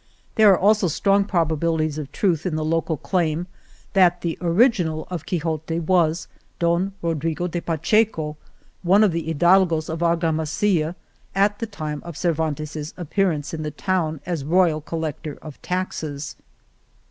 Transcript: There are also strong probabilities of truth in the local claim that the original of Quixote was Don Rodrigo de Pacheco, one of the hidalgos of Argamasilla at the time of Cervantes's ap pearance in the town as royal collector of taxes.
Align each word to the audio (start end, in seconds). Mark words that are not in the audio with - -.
There 0.33 0.51
are 0.51 0.57
also 0.57 0.87
strong 0.87 1.25
probabilities 1.25 1.99
of 1.99 2.11
truth 2.11 2.47
in 2.47 2.55
the 2.55 2.65
local 2.65 2.97
claim 2.97 3.45
that 3.93 4.21
the 4.21 4.35
original 4.41 5.07
of 5.11 5.27
Quixote 5.27 5.77
was 5.79 6.27
Don 6.57 6.93
Rodrigo 7.03 7.45
de 7.45 7.61
Pacheco, 7.61 8.35
one 8.81 9.03
of 9.03 9.11
the 9.11 9.21
hidalgos 9.31 9.89
of 9.89 9.99
Argamasilla 9.99 10.95
at 11.35 11.59
the 11.59 11.67
time 11.67 12.01
of 12.03 12.17
Cervantes's 12.17 12.95
ap 12.97 13.11
pearance 13.13 13.53
in 13.53 13.61
the 13.61 13.69
town 13.69 14.21
as 14.25 14.43
royal 14.43 14.81
collector 14.81 15.37
of 15.43 15.61
taxes. 15.61 16.35